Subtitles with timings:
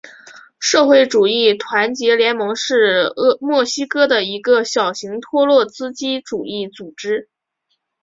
[0.59, 7.29] 社会主义团结联盟是墨西哥的一个小型托洛茨基主义组织。